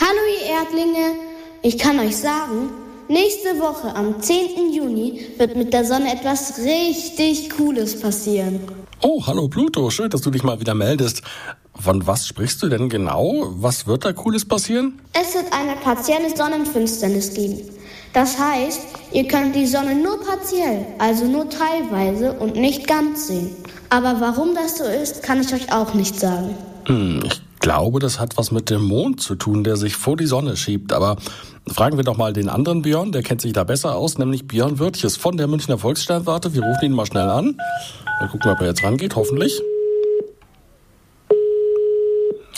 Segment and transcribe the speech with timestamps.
[0.00, 1.16] Hallo ihr Erdlinge,
[1.62, 2.70] ich kann euch sagen,
[3.08, 4.72] nächste Woche am 10.
[4.72, 8.60] Juni wird mit der Sonne etwas richtig Cooles passieren.
[9.02, 11.22] Oh, hallo Pluto, schön, dass du dich mal wieder meldest.
[11.74, 13.48] Von was sprichst du denn genau?
[13.56, 15.00] Was wird da Cooles passieren?
[15.12, 17.58] Es wird eine partielle Sonnenfinsternis geben.
[18.12, 18.82] Das heißt,
[19.12, 23.56] ihr könnt die Sonne nur partiell, also nur teilweise und nicht ganz sehen.
[23.88, 26.56] Aber warum das so ist, kann ich euch auch nicht sagen.
[26.86, 30.26] Hm, ich glaube, das hat was mit dem Mond zu tun, der sich vor die
[30.26, 30.92] Sonne schiebt.
[30.92, 31.16] Aber
[31.68, 34.78] fragen wir doch mal den anderen Björn, der kennt sich da besser aus, nämlich Björn
[34.78, 36.54] Wirtjes von der Münchner Volkssternwarte.
[36.54, 37.56] Wir rufen ihn mal schnell an.
[38.20, 39.62] Mal gucken, ob er jetzt rangeht, hoffentlich.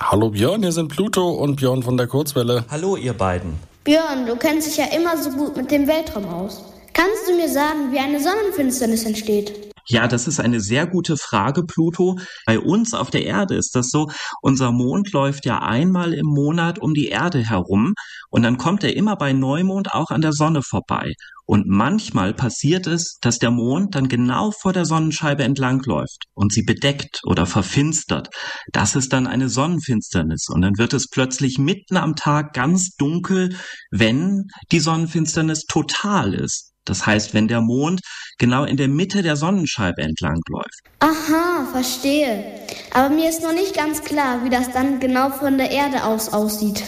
[0.00, 2.64] Hallo Björn, hier sind Pluto und Björn von der Kurzwelle.
[2.70, 3.54] Hallo ihr beiden.
[3.84, 6.62] Björn, du kennst dich ja immer so gut mit dem Weltraum aus.
[6.92, 9.69] Kannst du mir sagen, wie eine Sonnenfinsternis entsteht?
[9.90, 12.16] Ja, das ist eine sehr gute Frage, Pluto.
[12.46, 14.08] Bei uns auf der Erde ist das so,
[14.40, 17.94] unser Mond läuft ja einmal im Monat um die Erde herum
[18.30, 21.14] und dann kommt er immer bei Neumond auch an der Sonne vorbei.
[21.44, 26.62] Und manchmal passiert es, dass der Mond dann genau vor der Sonnenscheibe entlangläuft und sie
[26.62, 28.28] bedeckt oder verfinstert.
[28.70, 30.46] Das ist dann eine Sonnenfinsternis.
[30.48, 33.56] Und dann wird es plötzlich mitten am Tag ganz dunkel,
[33.90, 36.69] wenn die Sonnenfinsternis total ist.
[36.84, 38.00] Das heißt, wenn der Mond
[38.38, 40.80] genau in der Mitte der Sonnenscheibe entlangläuft.
[41.00, 42.44] Aha, verstehe.
[42.92, 46.32] Aber mir ist noch nicht ganz klar, wie das dann genau von der Erde aus
[46.32, 46.82] aussieht.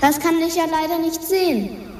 [0.00, 1.90] Das kann ich ja leider nicht sehen.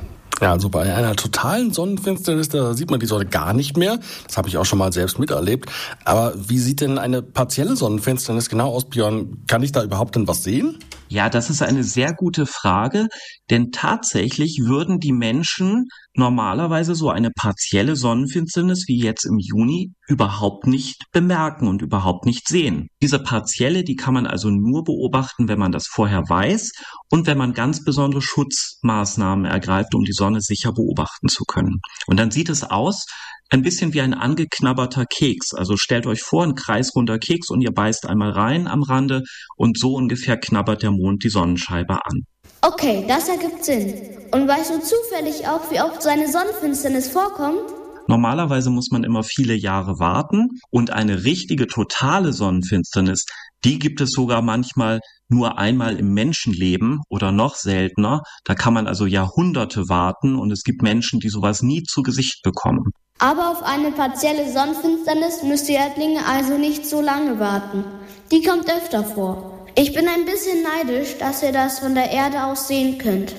[0.41, 3.99] Ja, also bei einer totalen Sonnenfinsternis, da sieht man die Sonne gar nicht mehr.
[4.27, 5.71] Das habe ich auch schon mal selbst miterlebt.
[6.05, 9.45] Aber wie sieht denn eine partielle Sonnenfinsternis genau aus, Björn?
[9.47, 10.79] Kann ich da überhaupt denn was sehen?
[11.13, 13.09] Ja, das ist eine sehr gute Frage,
[13.51, 20.69] denn tatsächlich würden die Menschen normalerweise so eine partielle Sonnenfinsternis wie jetzt im Juni überhaupt
[20.69, 22.87] nicht bemerken und überhaupt nicht sehen.
[23.03, 26.71] Diese partielle, die kann man also nur beobachten, wenn man das vorher weiß
[27.11, 31.81] und wenn man ganz besondere Schutzmaßnahmen ergreift, um die Sonne sicher beobachten zu können.
[32.07, 33.07] Und dann sieht es aus,
[33.51, 35.53] ein bisschen wie ein angeknabberter Keks.
[35.55, 39.23] Also stellt euch vor, ein kreisrunder Keks und ihr beißt einmal rein am Rande
[39.57, 42.23] und so ungefähr knabbert der Mond die Sonnenscheibe an.
[42.63, 43.95] Okay, das ergibt Sinn.
[44.33, 47.61] Und weißt du zufällig auch, wie oft so eine Sonnenfinsternis vorkommt?
[48.07, 53.25] Normalerweise muss man immer viele Jahre warten und eine richtige totale Sonnenfinsternis,
[53.65, 58.23] die gibt es sogar manchmal nur einmal im Menschenleben oder noch seltener.
[58.45, 62.43] Da kann man also Jahrhunderte warten und es gibt Menschen, die sowas nie zu Gesicht
[62.43, 62.91] bekommen.
[63.23, 67.85] Aber auf eine partielle Sonnenfinsternis müsst ihr Erdlinge also nicht so lange warten.
[68.33, 69.67] Die kommt öfter vor.
[69.77, 73.35] Ich bin ein bisschen neidisch, dass ihr das von der Erde aus sehen könnt.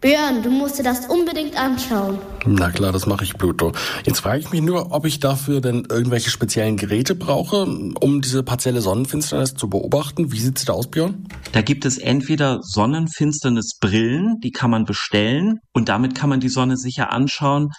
[0.00, 2.18] Björn, du musst dir das unbedingt anschauen.
[2.44, 3.70] Na klar, das mache ich, Pluto.
[4.04, 7.62] Jetzt frage ich mich nur, ob ich dafür denn irgendwelche speziellen Geräte brauche,
[8.00, 10.32] um diese partielle Sonnenfinsternis zu beobachten.
[10.32, 11.28] Wie sieht es da aus, Björn?
[11.52, 16.76] Da gibt es entweder Sonnenfinsternisbrillen, die kann man bestellen und damit kann man die Sonne
[16.76, 17.70] sicher anschauen.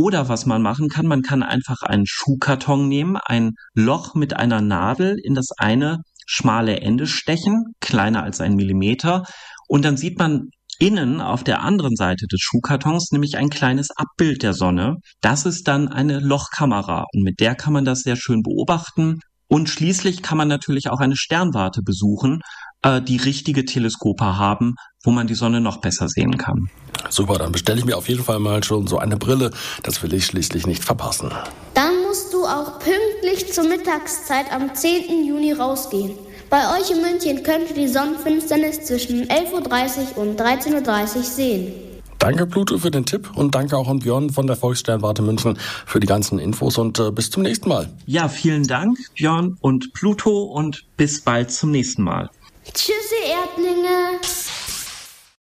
[0.00, 4.62] Oder was man machen kann, man kann einfach einen Schuhkarton nehmen, ein Loch mit einer
[4.62, 9.24] Nadel in das eine schmale Ende stechen, kleiner als ein Millimeter,
[9.68, 14.42] und dann sieht man innen auf der anderen Seite des Schuhkartons nämlich ein kleines Abbild
[14.42, 14.96] der Sonne.
[15.20, 19.18] Das ist dann eine Lochkamera und mit der kann man das sehr schön beobachten.
[19.48, 22.40] Und schließlich kann man natürlich auch eine Sternwarte besuchen,
[22.80, 26.70] äh, die richtige Teleskope haben, wo man die Sonne noch besser sehen kann.
[27.10, 29.50] Super, dann bestelle ich mir auf jeden Fall mal schon so eine Brille.
[29.82, 31.30] Das will ich schließlich nicht verpassen.
[31.74, 35.26] Dann musst du auch pünktlich zur Mittagszeit am 10.
[35.26, 36.12] Juni rausgehen.
[36.48, 41.72] Bei euch in München könnt ihr die Sonnenfinsternis zwischen 11.30 Uhr und 13.30 Uhr sehen.
[42.18, 46.00] Danke Pluto für den Tipp und danke auch an Björn von der Volkssternwarte München für
[46.00, 47.88] die ganzen Infos und äh, bis zum nächsten Mal.
[48.04, 52.28] Ja, vielen Dank Björn und Pluto und bis bald zum nächsten Mal.
[52.74, 52.92] Tschüssi
[53.26, 54.20] Erdlinge.